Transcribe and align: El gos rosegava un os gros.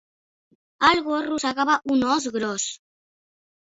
El 0.87 1.03
gos 1.09 1.29
rosegava 1.29 1.79
un 1.99 2.05
os 2.17 2.29
gros. 2.39 2.71